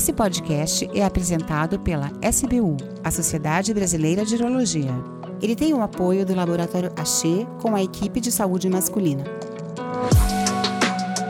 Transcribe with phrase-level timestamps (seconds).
[0.00, 4.94] Esse podcast é apresentado pela SBU, a Sociedade Brasileira de Urologia.
[5.42, 9.24] Ele tem o apoio do Laboratório Axê com a equipe de saúde masculina.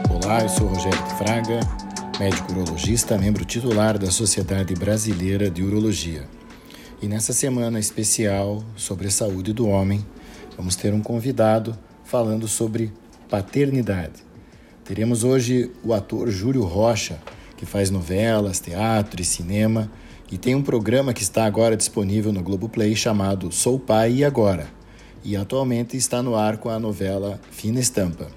[0.09, 1.59] Olá, eu sou Rogério Fraga,
[2.17, 6.25] médico urologista, membro titular da Sociedade Brasileira de Urologia.
[7.01, 10.05] E nessa semana especial sobre a saúde do homem,
[10.55, 12.93] vamos ter um convidado falando sobre
[13.29, 14.23] paternidade.
[14.85, 17.19] Teremos hoje o ator Júlio Rocha,
[17.61, 19.91] que faz novelas, teatro e cinema
[20.31, 24.67] e tem um programa que está agora disponível no Globoplay chamado Sou Pai e Agora.
[25.23, 28.29] E atualmente está no ar com a novela Fina Estampa.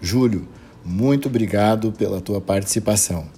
[0.00, 0.48] Júlio,
[0.82, 3.28] muito obrigado pela tua participação.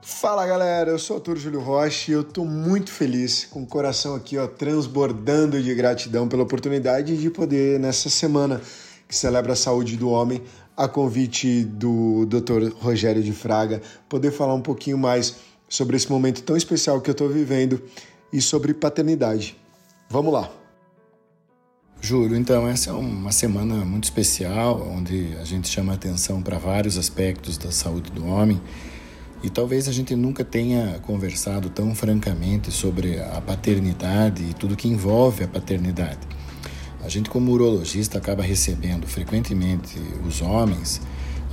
[0.00, 3.66] Fala galera, eu sou o ator Júlio Rocha e eu estou muito feliz, com o
[3.66, 8.62] coração aqui ó, transbordando de gratidão pela oportunidade de poder, nessa semana
[9.06, 10.40] que celebra a saúde do homem,
[10.80, 12.72] a convite do Dr.
[12.80, 15.36] Rogério de Fraga, poder falar um pouquinho mais
[15.68, 17.82] sobre esse momento tão especial que eu estou vivendo
[18.32, 19.58] e sobre paternidade.
[20.08, 20.50] Vamos lá!
[22.00, 26.96] Júlio, então essa é uma semana muito especial, onde a gente chama atenção para vários
[26.96, 28.58] aspectos da saúde do homem
[29.42, 34.88] e talvez a gente nunca tenha conversado tão francamente sobre a paternidade e tudo que
[34.88, 36.39] envolve a paternidade.
[37.04, 41.00] A gente, como urologista, acaba recebendo frequentemente os homens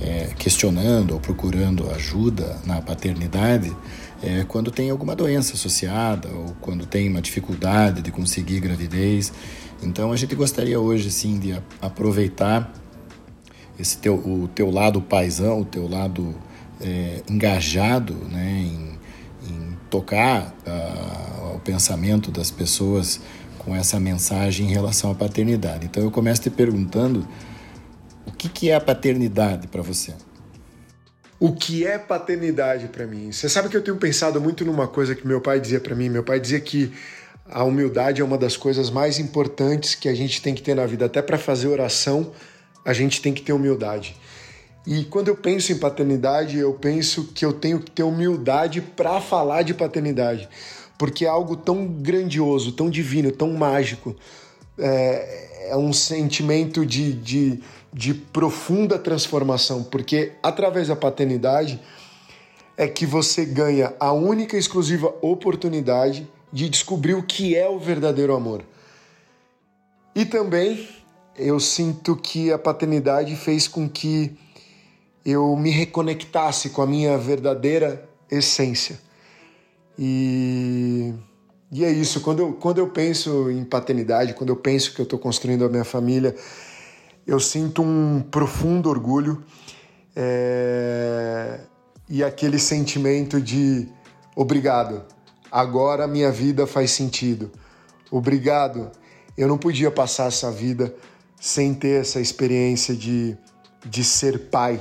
[0.00, 3.74] é, questionando ou procurando ajuda na paternidade
[4.22, 9.32] é, quando tem alguma doença associada ou quando tem uma dificuldade de conseguir gravidez.
[9.82, 12.72] Então, a gente gostaria hoje, sim, de aproveitar
[13.78, 16.34] esse teu, o teu lado paisão, o teu lado
[16.80, 18.98] é, engajado né, em,
[19.50, 23.20] em tocar uh, o pensamento das pessoas
[23.68, 25.84] com essa mensagem em relação à paternidade.
[25.84, 27.28] Então eu começo te perguntando
[28.26, 30.14] o que, que é a paternidade para você?
[31.38, 33.30] O que é paternidade para mim?
[33.30, 36.08] Você sabe que eu tenho pensado muito numa coisa que meu pai dizia para mim.
[36.08, 36.90] Meu pai dizia que
[37.44, 40.86] a humildade é uma das coisas mais importantes que a gente tem que ter na
[40.86, 41.04] vida.
[41.04, 42.32] Até para fazer oração,
[42.86, 44.16] a gente tem que ter humildade.
[44.86, 49.20] E quando eu penso em paternidade, eu penso que eu tenho que ter humildade para
[49.20, 50.48] falar de paternidade
[50.98, 54.14] porque é algo tão grandioso, tão divino, tão mágico.
[54.76, 61.80] É, é um sentimento de, de, de profunda transformação, porque através da paternidade
[62.76, 67.78] é que você ganha a única e exclusiva oportunidade de descobrir o que é o
[67.78, 68.64] verdadeiro amor.
[70.14, 70.88] E também
[71.36, 74.36] eu sinto que a paternidade fez com que
[75.24, 78.98] eu me reconectasse com a minha verdadeira essência.
[79.98, 81.12] E,
[81.72, 85.04] e é isso, quando eu, quando eu penso em paternidade, quando eu penso que eu
[85.04, 86.34] estou construindo a minha família,
[87.26, 89.44] eu sinto um profundo orgulho
[90.14, 91.60] é,
[92.08, 93.88] e aquele sentimento de
[94.34, 95.04] obrigado,
[95.50, 97.50] agora minha vida faz sentido.
[98.10, 98.90] Obrigado,
[99.36, 100.94] eu não podia passar essa vida
[101.40, 103.36] sem ter essa experiência de,
[103.84, 104.80] de ser pai.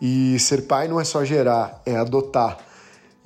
[0.00, 2.65] E ser pai não é só gerar, é adotar.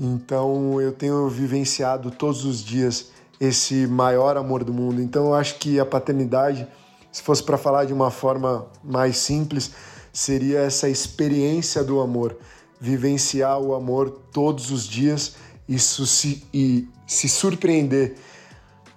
[0.03, 5.03] Então eu tenho vivenciado todos os dias esse maior amor do mundo.
[5.03, 6.67] Então eu acho que a paternidade,
[7.13, 9.73] se fosse para falar de uma forma mais simples,
[10.11, 12.35] seria essa experiência do amor,
[12.81, 15.35] vivenciar o amor todos os dias
[15.69, 18.15] e se, e se surpreender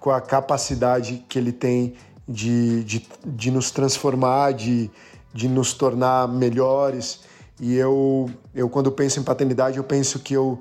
[0.00, 4.90] com a capacidade que ele tem de, de, de nos transformar, de,
[5.34, 7.20] de nos tornar melhores.
[7.60, 10.60] E eu, eu, quando penso em paternidade, eu penso que eu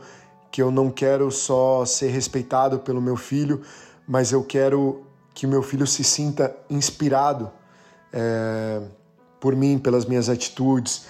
[0.54, 3.64] que eu não quero só ser respeitado pelo meu filho,
[4.08, 5.04] mas eu quero
[5.34, 7.50] que meu filho se sinta inspirado
[8.14, 8.80] é,
[9.40, 11.08] por mim, pelas minhas atitudes,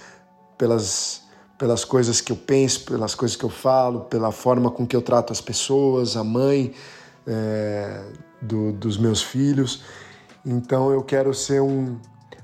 [0.56, 1.24] pelas,
[1.58, 5.02] pelas coisas que eu penso, pelas coisas que eu falo, pela forma com que eu
[5.02, 6.72] trato as pessoas, a mãe
[7.26, 8.02] é,
[8.40, 9.82] do, dos meus filhos.
[10.42, 11.98] Então eu quero ser um.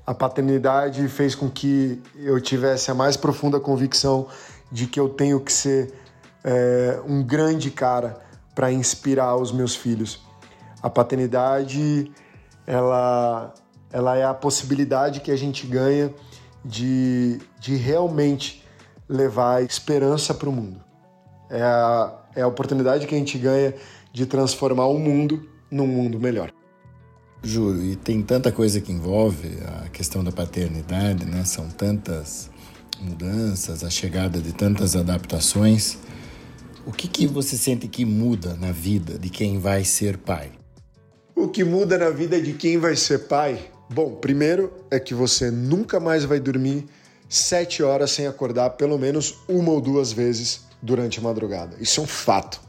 [0.05, 4.27] A paternidade fez com que eu tivesse a mais profunda convicção
[4.71, 5.99] de que eu tenho que ser
[6.43, 8.19] é, um grande cara
[8.53, 10.21] para inspirar os meus filhos.
[10.81, 12.11] A paternidade,
[12.65, 13.53] ela,
[13.91, 16.13] ela é a possibilidade que a gente ganha
[16.63, 18.65] de, de realmente
[19.07, 20.81] levar esperança para o mundo.
[21.49, 23.73] É a, é a oportunidade que a gente ganha
[24.13, 26.51] de transformar o mundo num mundo melhor.
[27.43, 31.43] Júlio, e tem tanta coisa que envolve a questão da paternidade, né?
[31.43, 32.49] São tantas
[33.01, 35.97] mudanças, a chegada de tantas adaptações.
[36.83, 40.51] O que, que você sente que muda na vida de quem vai ser pai?
[41.35, 43.69] O que muda na vida de quem vai ser pai?
[43.87, 46.85] Bom, primeiro é que você nunca mais vai dormir
[47.29, 51.77] sete horas sem acordar pelo menos uma ou duas vezes durante a madrugada.
[51.79, 52.59] Isso é um fato.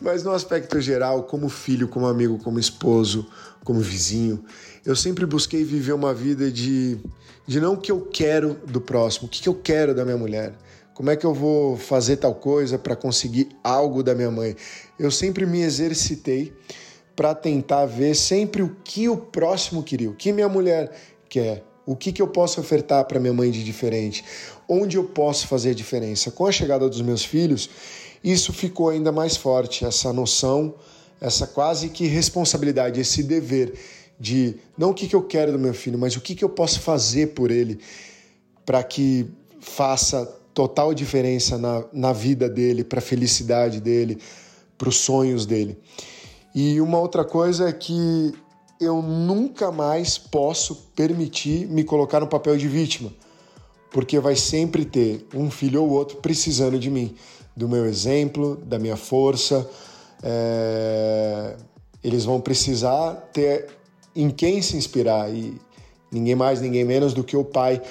[0.00, 3.26] Mas no aspecto geral, como filho, como amigo, como esposo,
[3.62, 4.42] como vizinho,
[4.86, 6.98] eu sempre busquei viver uma vida de,
[7.46, 10.54] de não o que eu quero do próximo, o que eu quero da minha mulher,
[10.94, 14.56] como é que eu vou fazer tal coisa para conseguir algo da minha mãe.
[14.98, 16.54] Eu sempre me exercitei
[17.16, 20.92] para tentar ver sempre o que o próximo queria, o que minha mulher
[21.28, 24.24] quer, o que, que eu posso ofertar para minha mãe de diferente,
[24.68, 26.30] onde eu posso fazer diferença.
[26.30, 27.68] Com a chegada dos meus filhos,
[28.22, 30.74] isso ficou ainda mais forte, essa noção,
[31.20, 33.74] essa quase que responsabilidade, esse dever
[34.18, 36.48] de não o que, que eu quero do meu filho, mas o que, que eu
[36.48, 37.80] posso fazer por ele
[38.64, 39.26] para que
[39.60, 44.18] faça total diferença na, na vida dele, para a felicidade dele,
[44.78, 45.76] para os sonhos dele.
[46.54, 48.32] E uma outra coisa é que
[48.80, 53.12] eu nunca mais posso permitir me colocar no papel de vítima,
[53.90, 57.14] porque vai sempre ter um filho ou outro precisando de mim,
[57.56, 59.68] do meu exemplo, da minha força.
[60.22, 61.56] É...
[62.02, 63.66] Eles vão precisar ter
[64.14, 65.60] em quem se inspirar e
[66.12, 67.82] ninguém mais, ninguém menos do que o pai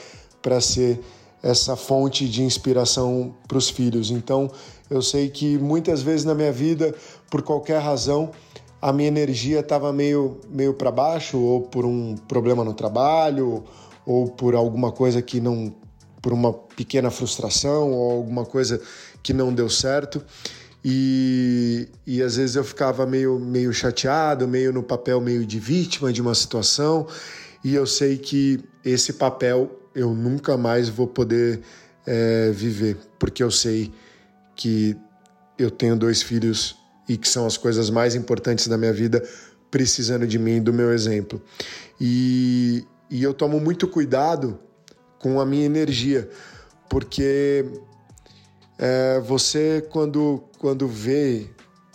[0.42, 1.00] para ser
[1.44, 4.10] essa fonte de inspiração para os filhos.
[4.10, 4.50] Então,
[4.90, 6.96] eu sei que muitas vezes na minha vida,
[7.30, 8.32] por qualquer razão,
[8.82, 13.64] a minha energia estava meio, meio para baixo, ou por um problema no trabalho,
[14.06, 15.74] ou por alguma coisa que não.
[16.22, 18.82] por uma pequena frustração, ou alguma coisa
[19.22, 20.24] que não deu certo.
[20.84, 26.12] E, e às vezes eu ficava meio, meio chateado, meio no papel meio de vítima
[26.12, 27.08] de uma situação,
[27.64, 31.62] e eu sei que esse papel eu nunca mais vou poder
[32.06, 33.92] é, viver, porque eu sei
[34.56, 34.96] que
[35.58, 36.76] eu tenho dois filhos
[37.08, 39.24] e que são as coisas mais importantes da minha vida,
[39.70, 41.42] precisando de mim, do meu exemplo.
[42.00, 44.60] E, e eu tomo muito cuidado
[45.20, 46.30] com a minha energia,
[46.90, 47.66] porque
[48.78, 51.48] é, você, quando, quando vê,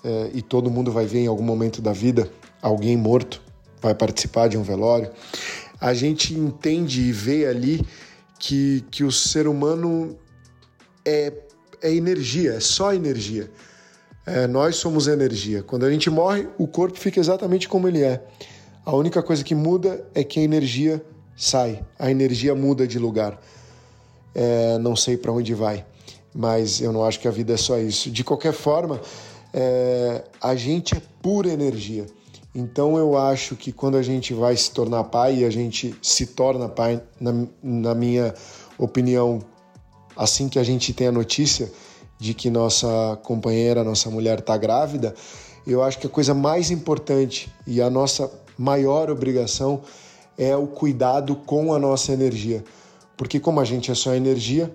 [0.04, 2.30] é, e todo mundo vai ver em algum momento da vida,
[2.62, 3.42] alguém morto,
[3.80, 5.10] vai participar de um velório,
[5.80, 7.84] a gente entende e vê ali
[8.38, 10.16] que, que o ser humano
[11.04, 11.32] é,
[11.82, 13.50] é energia, é só energia.
[14.26, 15.62] É, nós somos energia.
[15.62, 18.22] Quando a gente morre, o corpo fica exatamente como ele é.
[18.84, 21.02] A única coisa que muda é que a energia
[21.36, 23.40] sai, a energia muda de lugar.
[24.34, 25.84] É, não sei para onde vai,
[26.34, 28.10] mas eu não acho que a vida é só isso.
[28.10, 29.00] De qualquer forma,
[29.52, 32.06] é, a gente é pura energia.
[32.58, 36.26] Então eu acho que quando a gente vai se tornar pai, e a gente se
[36.26, 38.34] torna pai, na, na minha
[38.76, 39.38] opinião,
[40.16, 41.70] assim que a gente tem a notícia,
[42.18, 45.14] de que nossa companheira, nossa mulher está grávida,
[45.64, 48.28] eu acho que a coisa mais importante e a nossa
[48.58, 49.82] maior obrigação
[50.36, 52.64] é o cuidado com a nossa energia.
[53.16, 54.68] Porque, como a gente é só energia,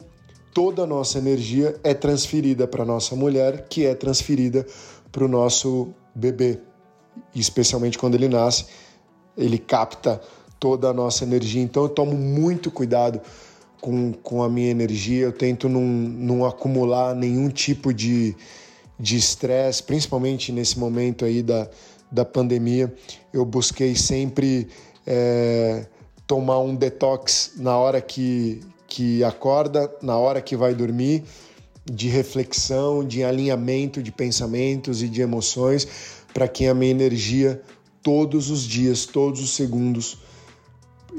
[0.54, 4.66] toda a nossa energia é transferida para nossa mulher, que é transferida
[5.12, 6.62] para o nosso bebê.
[7.36, 8.66] Especialmente quando ele nasce,
[9.38, 10.22] ele capta
[10.60, 11.62] toda a nossa energia.
[11.62, 13.22] Então, eu tomo muito cuidado
[13.82, 18.36] com, com a minha energia, eu tento não, não acumular nenhum tipo de
[19.00, 21.70] estresse, principalmente nesse momento aí da,
[22.10, 22.94] da pandemia.
[23.34, 24.70] Eu busquei sempre
[25.06, 25.86] é,
[26.26, 31.24] tomar um detox na hora que, que acorda, na hora que vai dormir,
[31.86, 35.88] de reflexão, de alinhamento de pensamentos e de emoções,
[36.34, 37.62] para que a minha energia
[38.02, 40.18] todos os dias, todos os segundos,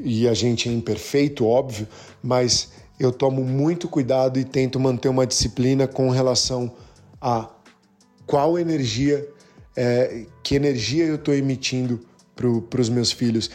[0.02, 1.86] e a gente é imperfeito, óbvio,
[2.22, 6.72] mas eu tomo muito cuidado e tento manter uma disciplina com relação
[7.20, 7.50] a
[8.26, 9.26] qual energia,
[9.76, 12.00] é, que energia eu estou emitindo
[12.34, 13.50] para os meus filhos,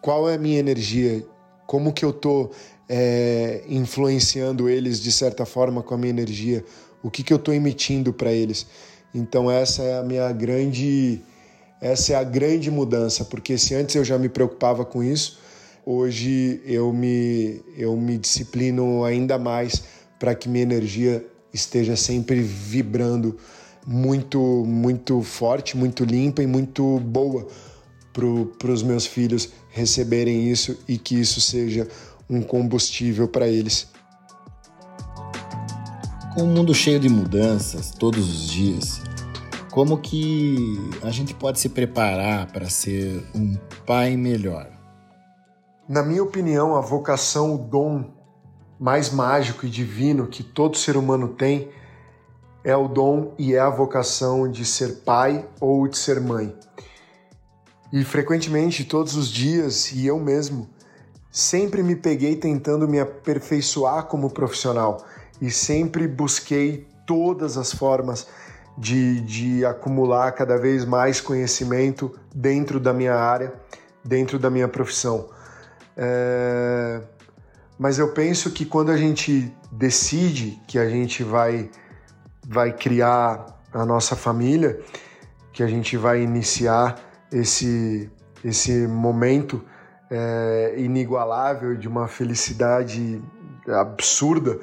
[0.00, 1.24] qual é a minha energia,
[1.66, 2.52] como que eu estou
[2.88, 6.64] é, influenciando eles de certa forma com a minha energia,
[7.02, 8.66] o que, que eu estou emitindo para eles.
[9.14, 11.20] Então essa é a minha grande,
[11.80, 15.38] essa é a grande mudança, porque se antes eu já me preocupava com isso,
[15.84, 19.84] hoje eu me, eu me disciplino ainda mais
[20.18, 23.36] para que minha energia esteja sempre vibrando
[23.86, 27.46] muito, muito forte, muito limpa e muito boa
[28.12, 31.86] para os meus filhos receberem isso e que isso seja
[32.28, 33.88] um combustível para eles.
[36.38, 39.00] Um mundo cheio de mudanças todos os dias,
[39.70, 44.70] como que a gente pode se preparar para ser um pai melhor?
[45.88, 48.12] Na minha opinião, a vocação, o dom
[48.78, 51.70] mais mágico e divino que todo ser humano tem
[52.62, 56.54] é o dom e é a vocação de ser pai ou de ser mãe.
[57.90, 60.68] E frequentemente, todos os dias, e eu mesmo,
[61.30, 64.98] sempre me peguei tentando me aperfeiçoar como profissional
[65.40, 68.26] e sempre busquei todas as formas
[68.76, 73.54] de, de acumular cada vez mais conhecimento dentro da minha área,
[74.04, 75.28] dentro da minha profissão.
[75.96, 77.00] É...
[77.78, 81.70] Mas eu penso que quando a gente decide que a gente vai,
[82.46, 84.80] vai criar a nossa família,
[85.52, 86.98] que a gente vai iniciar
[87.30, 88.10] esse,
[88.42, 89.62] esse momento
[90.10, 93.22] é, inigualável de uma felicidade
[93.68, 94.58] absurda.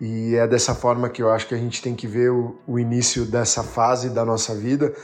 [0.00, 2.78] E é dessa forma que eu acho que a gente tem que ver o, o
[2.78, 4.94] início dessa fase da nossa vida.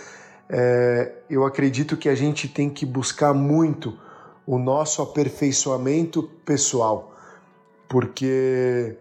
[0.48, 3.98] É, eu acredito que a gente tem que buscar muito
[4.46, 7.16] o nosso aperfeiçoamento pessoal,
[7.88, 8.96] porque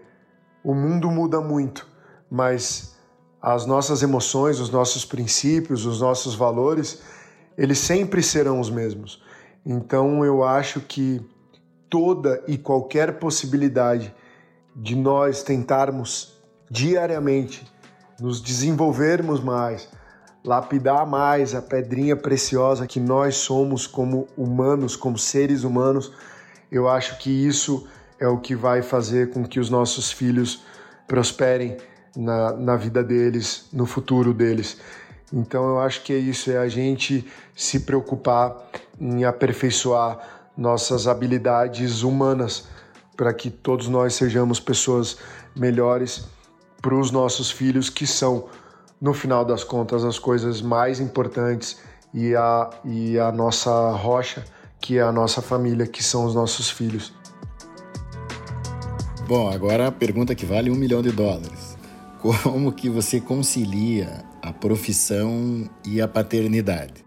[0.64, 1.88] o mundo muda muito,
[2.32, 2.96] mas
[3.42, 7.02] as nossas emoções, os nossos princípios, os nossos valores,
[7.58, 9.22] eles sempre serão os mesmos.
[9.66, 11.22] Então eu acho que
[11.90, 14.16] toda e qualquer possibilidade
[14.76, 16.34] de nós tentarmos
[16.70, 17.66] diariamente
[18.20, 19.90] nos desenvolvermos mais,
[20.44, 26.12] lapidar mais a pedrinha preciosa que nós somos como humanos, como seres humanos,
[26.72, 27.88] eu acho que isso
[28.20, 30.64] é o que vai fazer com que os nossos filhos
[31.08, 31.78] prosperem
[32.16, 34.78] na, na vida deles, no futuro deles.
[35.32, 38.56] Então eu acho que é isso, é a gente se preocupar
[39.00, 40.20] em aperfeiçoar
[40.56, 42.68] nossas habilidades humanas
[43.16, 45.18] para que todos nós sejamos pessoas
[45.56, 46.28] melhores
[46.82, 48.48] para os nossos filhos, que são,
[49.00, 51.78] no final das contas, as coisas mais importantes
[52.14, 54.44] e a, e a nossa rocha,
[54.82, 57.14] que é a nossa família, que são os nossos filhos.
[59.28, 61.78] Bom, agora a pergunta que vale um milhão de dólares.
[62.20, 67.06] Como que você concilia a profissão e a paternidade?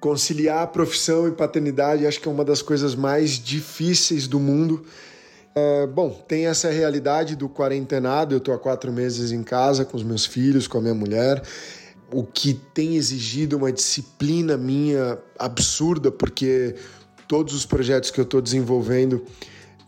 [0.00, 4.84] Conciliar a profissão e paternidade acho que é uma das coisas mais difíceis do mundo
[5.54, 8.34] é, bom, tem essa realidade do quarentenado.
[8.34, 11.42] Eu estou há quatro meses em casa com os meus filhos, com a minha mulher,
[12.12, 16.74] o que tem exigido uma disciplina minha absurda, porque
[17.28, 19.24] todos os projetos que eu estou desenvolvendo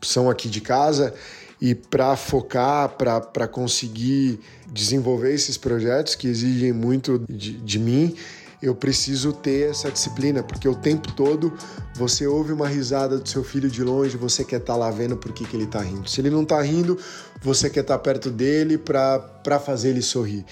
[0.00, 1.14] são aqui de casa
[1.60, 8.16] e para focar, para conseguir desenvolver esses projetos que exigem muito de, de mim,
[8.62, 11.52] eu preciso ter essa disciplina, porque o tempo todo
[11.94, 15.16] você ouve uma risada do seu filho de longe, você quer estar tá lá vendo
[15.16, 16.08] por que, que ele está rindo.
[16.08, 16.96] Se ele não está rindo,
[17.42, 20.46] você quer estar tá perto dele para fazer ele sorrir.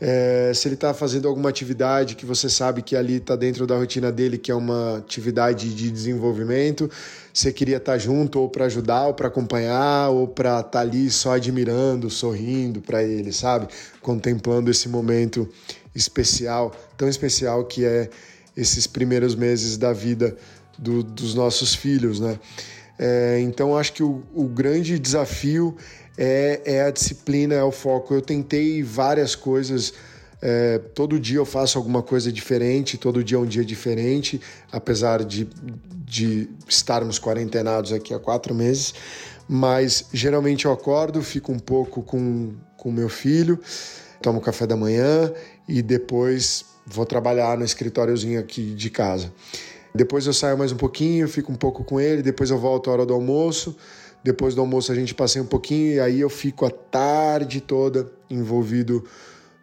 [0.00, 3.76] É, se ele está fazendo alguma atividade que você sabe que ali está dentro da
[3.76, 6.88] rotina dele, que é uma atividade de desenvolvimento,
[7.34, 10.80] você queria estar tá junto ou para ajudar, ou para acompanhar, ou para estar tá
[10.80, 13.66] ali só admirando, sorrindo para ele, sabe?
[14.00, 15.48] Contemplando esse momento
[15.98, 18.08] especial, tão especial que é
[18.56, 20.36] esses primeiros meses da vida
[20.78, 22.38] do, dos nossos filhos, né?
[22.98, 25.76] É, então acho que o, o grande desafio
[26.16, 28.14] é, é, a disciplina, é o foco.
[28.14, 29.92] Eu tentei várias coisas.
[30.40, 34.40] É, todo dia eu faço alguma coisa diferente, todo dia é um dia diferente,
[34.70, 35.48] apesar de,
[36.04, 38.94] de estarmos quarentenados aqui há quatro meses.
[39.48, 42.52] Mas geralmente eu acordo, fico um pouco com
[42.84, 43.58] o meu filho,
[44.20, 45.32] tomo café da manhã
[45.68, 49.30] e depois vou trabalhar no escritóriozinho aqui de casa.
[49.94, 52.94] Depois eu saio mais um pouquinho, fico um pouco com ele, depois eu volto à
[52.94, 53.76] hora do almoço.
[54.24, 58.10] Depois do almoço a gente passeia um pouquinho e aí eu fico a tarde toda
[58.28, 59.04] envolvido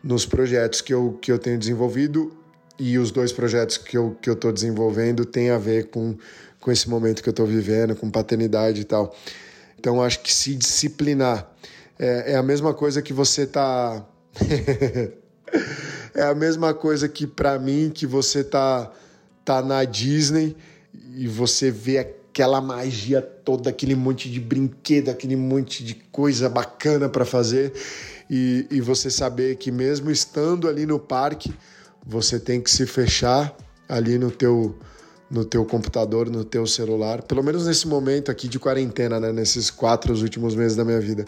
[0.04, 2.32] nos projetos que eu, que eu tenho desenvolvido
[2.80, 6.16] e os dois projetos que eu que eu estou desenvolvendo têm a ver com,
[6.60, 9.14] com esse momento que eu estou vivendo, com paternidade e tal.
[9.78, 11.52] Então acho que se disciplinar
[12.00, 14.06] é, é a mesma coisa que você tá
[16.16, 18.92] é a mesma coisa que para mim que você tá
[19.44, 20.56] tá na Disney
[21.16, 27.08] e você vê aquela magia toda, aquele monte de brinquedo, aquele monte de coisa bacana
[27.08, 27.72] para fazer
[28.28, 31.54] e, e você saber que mesmo estando ali no parque,
[32.04, 33.56] você tem que se fechar
[33.88, 34.76] ali no teu
[35.30, 39.72] no teu computador, no teu celular, pelo menos nesse momento aqui de quarentena, né, nesses
[39.72, 41.26] quatro últimos meses da minha vida,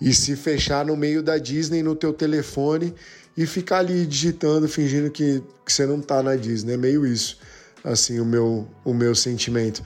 [0.00, 2.92] e se fechar no meio da Disney no teu telefone
[3.38, 6.74] e ficar ali digitando, fingindo que, que você não tá na Disney.
[6.74, 7.38] É meio isso,
[7.84, 9.80] assim, o meu, o meu sentimento.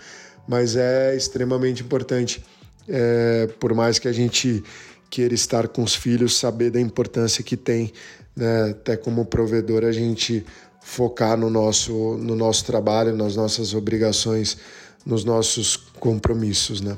[0.48, 2.42] Mas é extremamente importante,
[2.88, 4.64] é, por mais que a gente
[5.10, 7.92] queira estar com os filhos, saber da importância que tem,
[8.34, 8.70] né?
[8.70, 10.46] até como provedor, a gente
[10.82, 14.56] focar no nosso, no nosso trabalho, nas nossas obrigações,
[15.04, 16.96] nos nossos compromissos, né?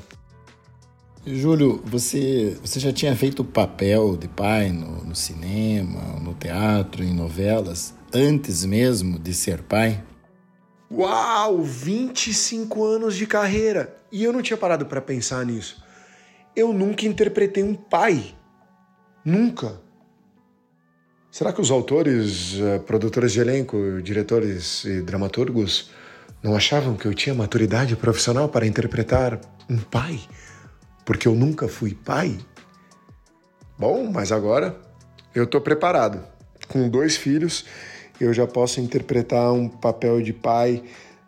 [1.27, 7.15] Júlio, você, você já tinha feito papel de pai no, no cinema, no teatro, em
[7.15, 10.03] novelas, antes mesmo de ser pai?
[10.91, 13.97] Uau, 25 anos de carreira!
[14.11, 15.83] E eu não tinha parado para pensar nisso.
[16.55, 18.35] Eu nunca interpretei um pai.
[19.25, 19.81] Nunca.
[21.31, 25.89] Será que os autores, eh, produtores de elenco, diretores e dramaturgos
[26.43, 30.19] não achavam que eu tinha maturidade profissional para interpretar um pai?
[31.05, 32.37] Porque eu nunca fui pai?
[33.77, 34.75] Bom, mas agora
[35.33, 36.23] eu estou preparado.
[36.67, 37.65] Com dois filhos,
[38.19, 40.83] eu já posso interpretar um papel de pai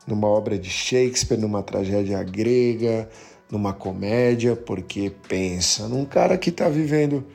[0.08, 3.08] numa obra de Shakespeare, numa tragédia grega,
[3.52, 7.26] numa comédia, porque pensa num cara que está vivendo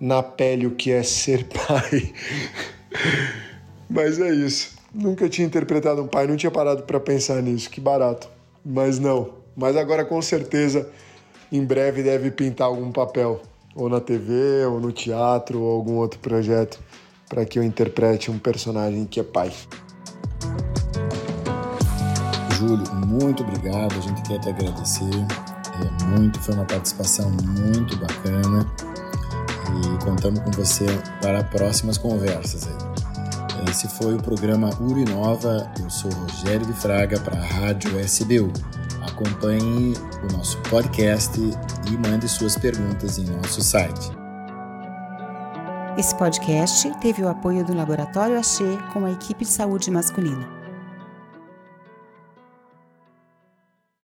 [0.00, 2.12] na pele o que é ser pai.
[3.90, 4.76] Mas é isso.
[4.94, 7.68] Nunca tinha interpretado um pai, não tinha parado para pensar nisso.
[7.68, 8.28] Que barato.
[8.64, 9.34] Mas não.
[9.56, 10.88] Mas agora com certeza
[11.52, 13.42] em breve deve pintar algum papel,
[13.74, 16.80] ou na TV, ou no teatro, ou algum outro projeto,
[17.28, 19.52] para que eu interprete um personagem que é pai.
[22.56, 23.94] Júlio, muito obrigado.
[23.98, 26.38] A gente quer te agradecer é, muito.
[26.40, 28.66] Foi uma participação muito bacana
[29.82, 30.86] e contamos com você
[31.20, 32.68] para próximas conversas.
[33.68, 35.70] Esse foi o programa Urinova.
[35.82, 38.52] Eu sou Rogério de Fraga para a Rádio SBU.
[39.22, 44.10] Acompanhe o nosso podcast e mande suas perguntas em nosso site.
[45.96, 50.61] Esse podcast teve o apoio do Laboratório Axê com a equipe de saúde masculina.